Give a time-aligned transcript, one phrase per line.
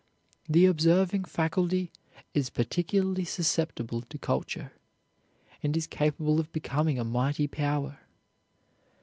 [0.49, 1.91] The observing faculty
[2.33, 4.71] is particularly susceptible to culture,
[5.61, 7.99] and is capable of becoming a mighty power.